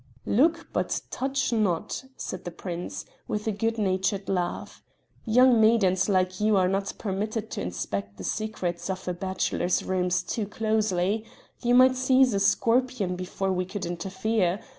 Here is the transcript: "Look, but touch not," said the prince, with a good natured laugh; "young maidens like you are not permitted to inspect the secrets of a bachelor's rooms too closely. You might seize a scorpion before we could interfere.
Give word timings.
"Look, 0.25 0.69
but 0.73 0.99
touch 1.11 1.53
not," 1.53 2.05
said 2.17 2.43
the 2.43 2.49
prince, 2.49 3.05
with 3.27 3.45
a 3.45 3.51
good 3.51 3.77
natured 3.77 4.27
laugh; 4.29 4.81
"young 5.25 5.61
maidens 5.61 6.09
like 6.09 6.39
you 6.41 6.57
are 6.57 6.67
not 6.67 6.93
permitted 6.97 7.51
to 7.51 7.61
inspect 7.61 8.17
the 8.17 8.23
secrets 8.23 8.89
of 8.89 9.07
a 9.07 9.13
bachelor's 9.13 9.83
rooms 9.83 10.23
too 10.23 10.47
closely. 10.47 11.27
You 11.61 11.75
might 11.75 11.95
seize 11.95 12.33
a 12.33 12.39
scorpion 12.39 13.15
before 13.15 13.53
we 13.53 13.63
could 13.65 13.85
interfere. 13.85 14.59